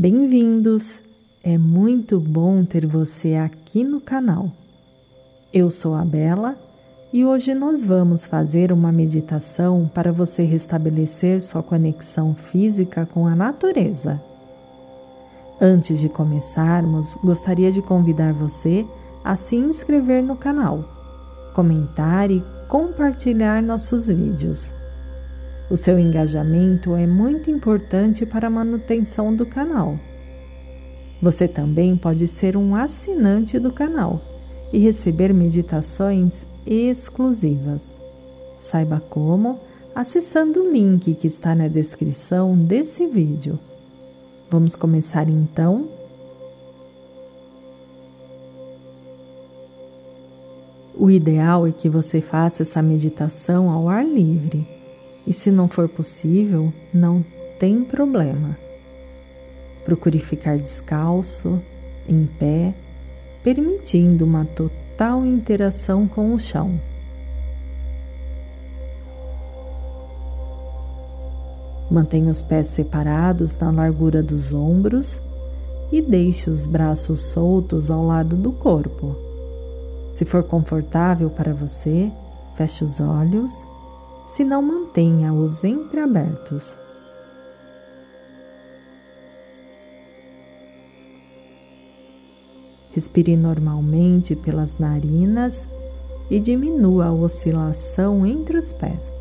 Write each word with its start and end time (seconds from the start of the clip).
Bem-vindos! 0.00 1.00
É 1.42 1.58
muito 1.58 2.20
bom 2.20 2.64
ter 2.64 2.86
você 2.86 3.34
aqui 3.34 3.82
no 3.82 4.00
canal. 4.00 4.48
Eu 5.52 5.72
sou 5.72 5.96
a 5.96 6.04
Bela 6.04 6.56
e 7.12 7.24
hoje 7.24 7.52
nós 7.52 7.84
vamos 7.84 8.24
fazer 8.24 8.70
uma 8.70 8.92
meditação 8.92 9.90
para 9.92 10.12
você 10.12 10.44
restabelecer 10.44 11.42
sua 11.42 11.64
conexão 11.64 12.32
física 12.32 13.06
com 13.12 13.26
a 13.26 13.34
natureza. 13.34 14.22
Antes 15.60 15.98
de 15.98 16.08
começarmos, 16.08 17.16
gostaria 17.16 17.72
de 17.72 17.82
convidar 17.82 18.32
você 18.32 18.86
a 19.24 19.34
se 19.34 19.56
inscrever 19.56 20.22
no 20.22 20.36
canal, 20.36 20.84
comentar 21.56 22.30
e 22.30 22.40
compartilhar 22.68 23.60
nossos 23.60 24.06
vídeos. 24.06 24.77
O 25.70 25.76
seu 25.76 25.98
engajamento 25.98 26.96
é 26.96 27.06
muito 27.06 27.50
importante 27.50 28.24
para 28.24 28.46
a 28.46 28.50
manutenção 28.50 29.34
do 29.34 29.44
canal. 29.44 29.98
Você 31.20 31.46
também 31.46 31.94
pode 31.94 32.26
ser 32.26 32.56
um 32.56 32.74
assinante 32.74 33.58
do 33.58 33.70
canal 33.70 34.20
e 34.72 34.78
receber 34.78 35.34
meditações 35.34 36.46
exclusivas. 36.66 37.82
Saiba 38.58 39.02
como 39.10 39.58
acessando 39.94 40.62
o 40.62 40.72
link 40.72 41.14
que 41.14 41.26
está 41.26 41.54
na 41.54 41.68
descrição 41.68 42.56
desse 42.56 43.06
vídeo. 43.06 43.58
Vamos 44.50 44.74
começar 44.74 45.28
então? 45.28 45.86
O 50.94 51.10
ideal 51.10 51.66
é 51.66 51.72
que 51.72 51.90
você 51.90 52.22
faça 52.22 52.62
essa 52.62 52.80
meditação 52.80 53.70
ao 53.70 53.88
ar 53.88 54.04
livre 54.04 54.77
e 55.28 55.32
se 55.34 55.50
não 55.50 55.68
for 55.68 55.86
possível, 55.86 56.72
não 56.92 57.22
tem 57.58 57.84
problema. 57.84 58.56
Procure 59.84 60.18
ficar 60.18 60.56
descalço, 60.56 61.60
em 62.08 62.24
pé, 62.24 62.74
permitindo 63.44 64.24
uma 64.24 64.46
total 64.46 65.26
interação 65.26 66.08
com 66.08 66.34
o 66.34 66.40
chão. 66.40 66.80
Mantenha 71.90 72.30
os 72.30 72.40
pés 72.40 72.68
separados 72.68 73.54
na 73.56 73.70
largura 73.70 74.22
dos 74.22 74.54
ombros 74.54 75.20
e 75.92 76.00
deixe 76.00 76.48
os 76.48 76.66
braços 76.66 77.20
soltos 77.20 77.90
ao 77.90 78.06
lado 78.06 78.34
do 78.34 78.52
corpo. 78.52 79.14
Se 80.14 80.24
for 80.24 80.42
confortável 80.42 81.28
para 81.28 81.52
você, 81.52 82.10
feche 82.56 82.82
os 82.82 82.98
olhos 82.98 83.67
se 84.28 84.44
não 84.44 84.60
mantenha-os 84.60 85.64
entreabertos. 85.64 86.76
Respire 92.92 93.36
normalmente 93.36 94.36
pelas 94.36 94.78
narinas 94.78 95.66
e 96.30 96.38
diminua 96.38 97.06
a 97.06 97.12
oscilação 97.12 98.26
entre 98.26 98.58
os 98.58 98.72
pés. 98.72 99.12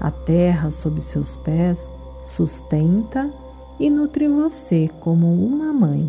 A 0.00 0.10
terra 0.10 0.70
sob 0.70 1.00
seus 1.02 1.36
pés 1.36 1.90
sustenta 2.28 3.32
e 3.80 3.88
nutre 3.88 4.28
você 4.28 4.88
como 5.00 5.32
uma 5.32 5.72
mãe. 5.72 6.08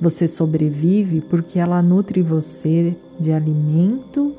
Você 0.00 0.28
sobrevive 0.28 1.22
porque 1.22 1.58
ela 1.58 1.80
nutre 1.80 2.20
você 2.20 2.94
de 3.18 3.32
alimento 3.32 4.34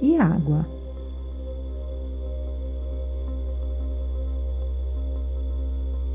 e 0.00 0.16
água. 0.16 0.64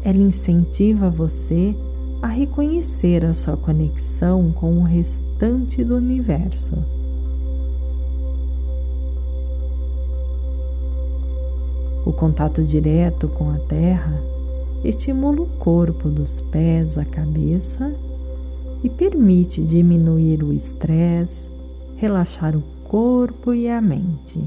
Ela 0.06 0.18
incentiva 0.18 1.10
você 1.10 1.76
a 2.22 2.28
reconhecer 2.28 3.26
a 3.26 3.34
sua 3.34 3.58
conexão 3.58 4.52
com 4.54 4.78
o 4.78 4.84
restante 4.84 5.84
do 5.84 5.96
universo. 5.96 7.03
O 12.14 12.16
contato 12.16 12.62
direto 12.62 13.28
com 13.28 13.50
a 13.50 13.58
terra 13.58 14.22
estimula 14.84 15.42
o 15.42 15.48
corpo 15.58 16.10
dos 16.10 16.42
pés 16.42 16.96
à 16.96 17.04
cabeça 17.04 17.92
e 18.84 18.90
permite 18.90 19.64
diminuir 19.64 20.44
o 20.44 20.54
estresse, 20.54 21.50
relaxar 21.98 22.56
o 22.56 22.62
corpo 22.88 23.52
e 23.52 23.68
a 23.68 23.82
mente. 23.82 24.40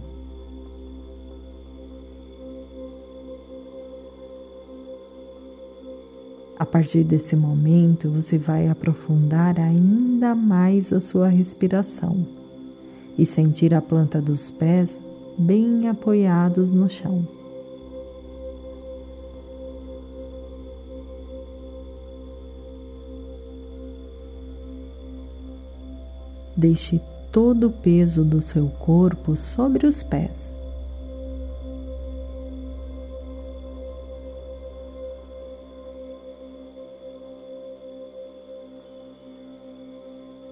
A 6.56 6.64
partir 6.64 7.02
desse 7.02 7.34
momento, 7.34 8.08
você 8.08 8.38
vai 8.38 8.68
aprofundar 8.68 9.58
ainda 9.58 10.36
mais 10.36 10.92
a 10.92 11.00
sua 11.00 11.26
respiração 11.26 12.24
e 13.18 13.26
sentir 13.26 13.74
a 13.74 13.82
planta 13.82 14.22
dos 14.22 14.52
pés 14.52 15.02
bem 15.36 15.88
apoiados 15.88 16.70
no 16.70 16.88
chão. 16.88 17.35
Deixe 26.56 27.00
todo 27.30 27.66
o 27.66 27.70
peso 27.70 28.24
do 28.24 28.40
seu 28.40 28.68
corpo 28.68 29.36
sobre 29.36 29.86
os 29.86 30.02
pés. 30.02 30.54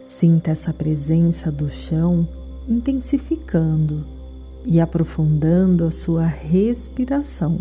Sinta 0.02 0.50
essa 0.50 0.72
presença 0.72 1.50
do 1.50 1.68
chão 1.68 2.28
intensificando 2.68 4.04
e 4.64 4.80
aprofundando 4.80 5.84
a 5.84 5.90
sua 5.90 6.26
respiração. 6.26 7.58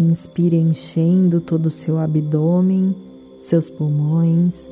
Inspire 0.04 0.56
enchendo 0.56 1.40
todo 1.40 1.66
o 1.66 1.70
seu 1.70 1.98
abdômen, 1.98 2.96
seus 3.40 3.70
pulmões 3.70 4.68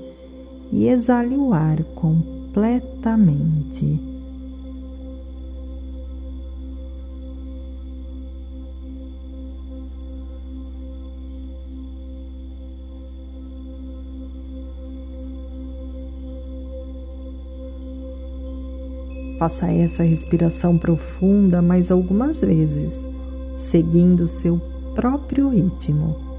e 0.71 0.89
exale 0.89 1.37
o 1.37 1.55
ar 1.55 1.83
completamente. 1.95 3.99
Faça 19.39 19.73
essa 19.73 20.03
respiração 20.03 20.77
profunda 20.79 21.63
mais 21.63 21.91
algumas 21.91 22.43
vezes, 22.43 23.07
seguindo 23.57 24.29
seu 24.29 24.61
próprio 24.95 25.51
ritmo. 25.51 26.32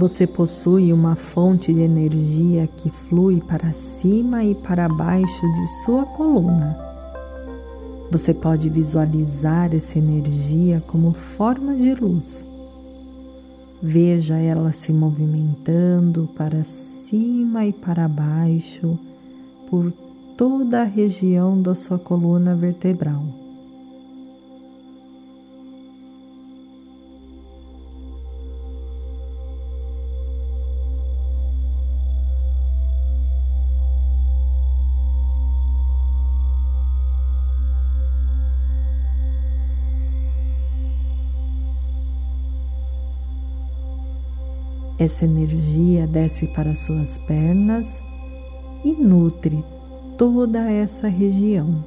Você 0.00 0.26
possui 0.26 0.94
uma 0.94 1.14
fonte 1.14 1.74
de 1.74 1.80
energia 1.82 2.66
que 2.66 2.88
flui 2.88 3.38
para 3.38 3.70
cima 3.70 4.42
e 4.42 4.54
para 4.54 4.88
baixo 4.88 5.42
de 5.52 5.84
sua 5.84 6.06
coluna. 6.06 6.74
Você 8.10 8.32
pode 8.32 8.70
visualizar 8.70 9.74
essa 9.74 9.98
energia 9.98 10.82
como 10.86 11.12
forma 11.12 11.74
de 11.74 11.94
luz. 11.94 12.46
Veja 13.82 14.38
ela 14.38 14.72
se 14.72 14.90
movimentando 14.90 16.30
para 16.34 16.64
cima 16.64 17.66
e 17.66 17.72
para 17.74 18.08
baixo 18.08 18.98
por 19.68 19.92
toda 20.34 20.80
a 20.80 20.84
região 20.84 21.60
da 21.60 21.74
sua 21.74 21.98
coluna 21.98 22.56
vertebral. 22.56 23.39
Essa 45.00 45.24
energia 45.24 46.06
desce 46.06 46.46
para 46.48 46.76
suas 46.76 47.16
pernas 47.16 48.02
e 48.84 48.92
nutre 48.92 49.64
toda 50.18 50.70
essa 50.70 51.08
região. 51.08 51.82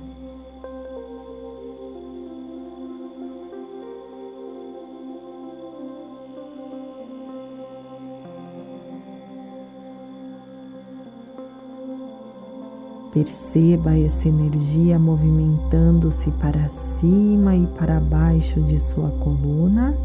Perceba 13.13 13.95
essa 13.95 14.27
energia 14.27 14.97
movimentando-se 14.97 16.31
para 16.31 16.67
cima 16.67 17.55
e 17.55 17.67
para 17.77 17.99
baixo 17.99 18.59
de 18.61 18.79
sua 18.79 19.11
coluna 19.11 19.95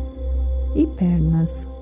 e 0.76 0.86
pernas. 0.86 1.77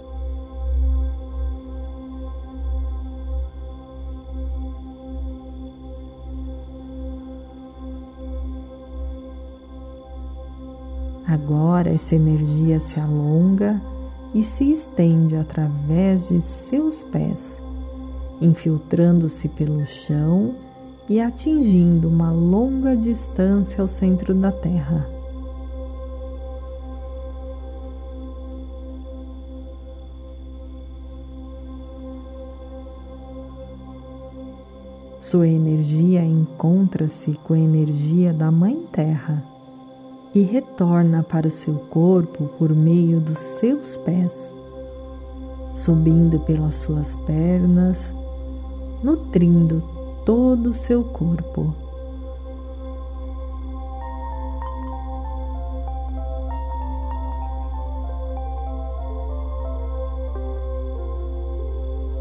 Agora 11.46 11.90
essa 11.90 12.16
energia 12.16 12.80
se 12.80 12.98
alonga 12.98 13.80
e 14.34 14.42
se 14.42 14.64
estende 14.72 15.36
através 15.36 16.28
de 16.28 16.42
seus 16.42 17.04
pés, 17.04 17.62
infiltrando-se 18.40 19.48
pelo 19.50 19.86
chão 19.86 20.56
e 21.08 21.20
atingindo 21.20 22.08
uma 22.08 22.32
longa 22.32 22.96
distância 22.96 23.80
ao 23.80 23.86
centro 23.86 24.34
da 24.34 24.50
Terra. 24.50 25.08
Sua 35.20 35.46
energia 35.46 36.24
encontra-se 36.24 37.34
com 37.44 37.54
a 37.54 37.58
energia 37.58 38.32
da 38.32 38.50
Mãe 38.50 38.84
Terra 38.90 39.55
e 40.36 40.42
retorna 40.42 41.22
para 41.22 41.48
o 41.48 41.50
seu 41.50 41.76
corpo 41.88 42.44
por 42.58 42.68
meio 42.74 43.20
dos 43.20 43.38
seus 43.38 43.96
pés, 43.96 44.52
subindo 45.72 46.38
pelas 46.40 46.74
suas 46.74 47.16
pernas, 47.24 48.12
nutrindo 49.02 49.82
todo 50.26 50.68
o 50.68 50.74
seu 50.74 51.02
corpo. 51.04 51.74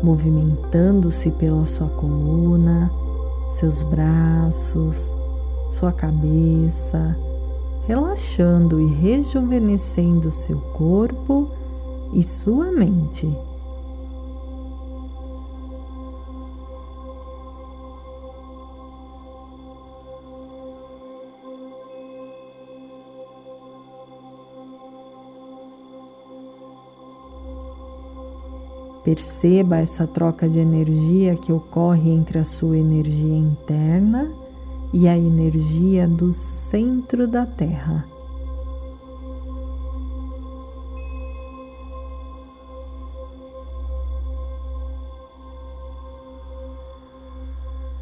Movimentando-se 0.01 1.31
pela 1.31 1.65
sua 1.65 1.89
coluna, 1.89 2.89
seus 3.51 3.83
braços, 3.83 5.11
sua 5.69 5.91
cabeça, 5.91 7.13
relaxando 7.87 8.79
e 8.79 8.87
rejuvenescendo 8.87 10.31
seu 10.31 10.59
corpo 10.73 11.49
e 12.13 12.23
sua 12.23 12.71
mente. 12.71 13.29
Perceba 29.03 29.77
essa 29.77 30.07
troca 30.07 30.49
de 30.49 30.57
energia 30.57 31.35
que 31.35 31.51
ocorre 31.51 32.09
entre 32.09 32.39
a 32.39 32.43
sua 32.43 32.75
energia 32.75 33.35
interna 33.35 34.44
e 34.95 35.09
a 35.09 35.17
energia 35.17 36.07
do 36.07 36.31
centro 36.31 37.27
da 37.27 37.45
Terra. 37.45 38.05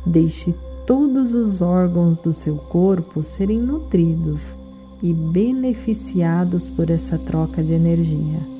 Deixe 0.05 0.53
todos 0.85 1.33
os 1.33 1.63
órgãos 1.63 2.19
do 2.19 2.31
seu 2.31 2.57
corpo 2.57 3.23
serem 3.23 3.57
nutridos 3.57 4.53
e 5.01 5.11
beneficiados 5.11 6.67
por 6.67 6.91
essa 6.91 7.17
troca 7.17 7.63
de 7.63 7.73
energia. 7.73 8.52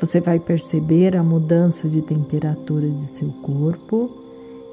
Você 0.00 0.20
vai 0.20 0.38
perceber 0.38 1.16
a 1.16 1.22
mudança 1.24 1.88
de 1.88 2.00
temperatura 2.00 2.88
de 2.88 3.04
seu 3.04 3.28
corpo 3.42 4.08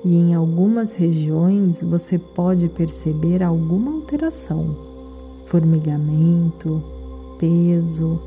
e 0.03 0.15
em 0.15 0.35
algumas 0.35 0.91
regiões 0.91 1.81
você 1.81 2.19
pode 2.19 2.69
perceber 2.69 3.41
alguma 3.41 3.91
alteração, 3.91 4.75
formigamento, 5.47 6.79
peso, 7.39 8.19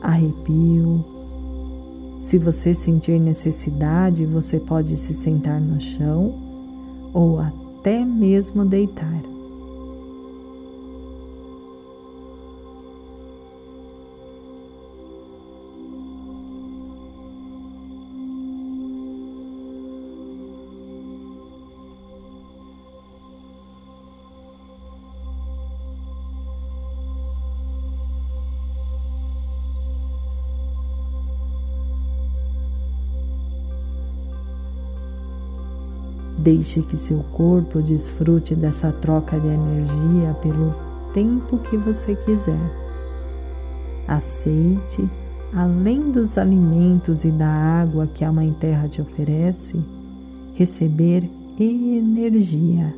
arrepio. 0.00 1.04
Se 2.22 2.38
você 2.38 2.74
sentir 2.74 3.20
necessidade, 3.20 4.24
você 4.24 4.58
pode 4.58 4.96
se 4.96 5.12
sentar 5.12 5.60
no 5.60 5.78
chão 5.78 6.34
ou 7.12 7.38
até 7.38 8.02
mesmo 8.02 8.64
deitar. 8.64 9.39
Deixe 36.42 36.80
que 36.80 36.96
seu 36.96 37.18
corpo 37.32 37.82
desfrute 37.82 38.54
dessa 38.54 38.90
troca 38.90 39.38
de 39.38 39.46
energia 39.46 40.32
pelo 40.40 40.74
tempo 41.12 41.58
que 41.58 41.76
você 41.76 42.14
quiser. 42.16 42.58
Aceite, 44.08 45.06
além 45.52 46.10
dos 46.10 46.38
alimentos 46.38 47.24
e 47.24 47.30
da 47.30 47.46
água 47.46 48.06
que 48.06 48.24
a 48.24 48.32
Mãe 48.32 48.54
Terra 48.58 48.88
te 48.88 49.02
oferece, 49.02 49.84
receber 50.54 51.28
energia. 51.58 52.94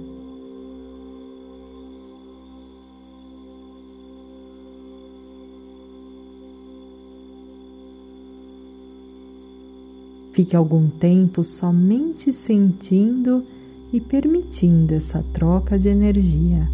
Fique 10.32 10.56
algum 10.56 10.88
tempo 10.88 11.44
somente 11.44 12.32
sentindo 12.32 13.44
e 13.92 14.00
permitindo 14.00 14.94
essa 14.94 15.22
troca 15.34 15.78
de 15.78 15.88
energia. 15.88 16.66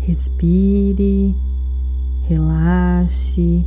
Respire, 0.00 1.34
relaxe 2.28 3.64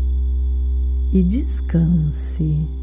e 1.12 1.24
descanse. 1.24 2.77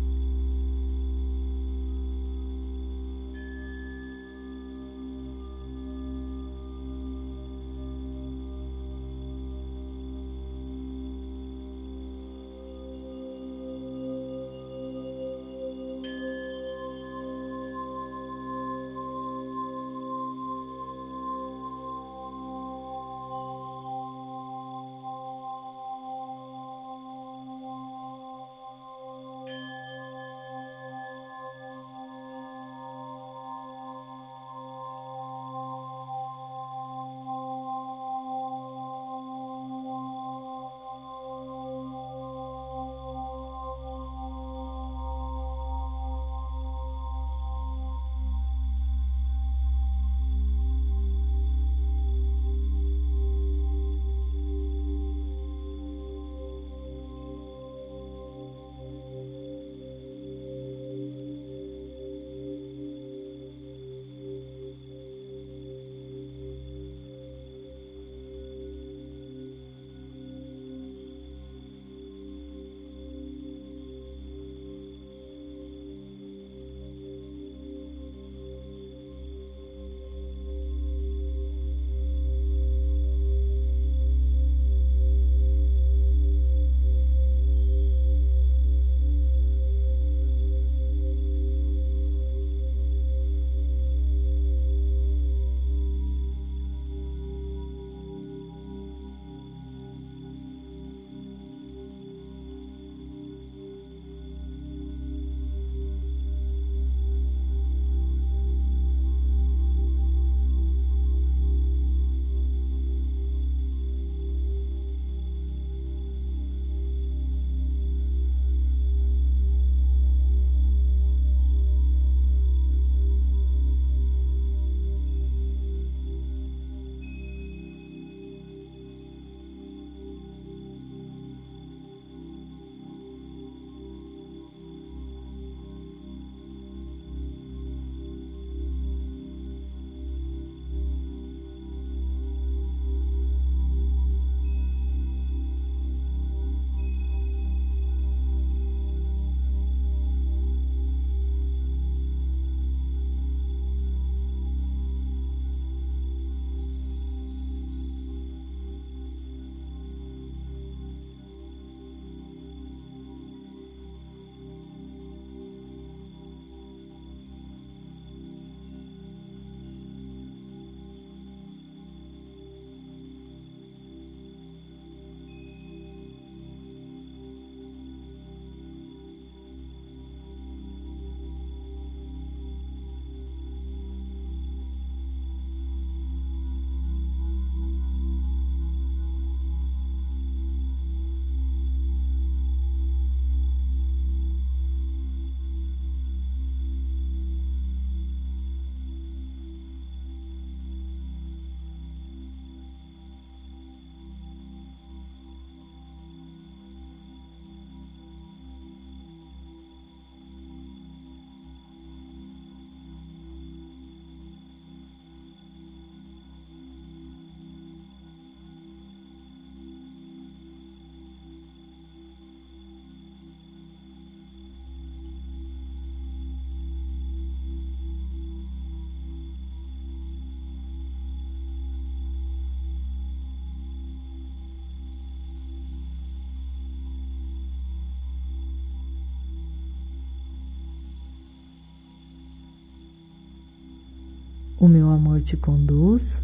O 244.58 244.68
meu 244.68 244.88
amor 244.90 245.20
te 245.20 245.36
conduz. 245.36 246.14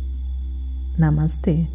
Namastê. 0.96 1.66